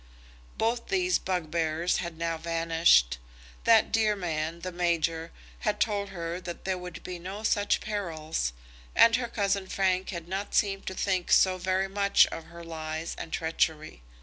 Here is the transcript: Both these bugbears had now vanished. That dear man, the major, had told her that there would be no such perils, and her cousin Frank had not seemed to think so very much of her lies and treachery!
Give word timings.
Both 0.57 0.87
these 0.87 1.19
bugbears 1.19 1.97
had 1.97 2.17
now 2.17 2.35
vanished. 2.39 3.19
That 3.65 3.91
dear 3.91 4.15
man, 4.15 4.61
the 4.61 4.71
major, 4.71 5.31
had 5.59 5.79
told 5.79 6.09
her 6.09 6.41
that 6.41 6.65
there 6.65 6.79
would 6.79 7.03
be 7.03 7.19
no 7.19 7.43
such 7.43 7.81
perils, 7.81 8.51
and 8.95 9.15
her 9.17 9.27
cousin 9.27 9.67
Frank 9.67 10.09
had 10.09 10.27
not 10.27 10.55
seemed 10.55 10.87
to 10.87 10.95
think 10.95 11.31
so 11.31 11.59
very 11.59 11.87
much 11.87 12.25
of 12.31 12.45
her 12.45 12.63
lies 12.63 13.13
and 13.19 13.31
treachery! 13.31 14.01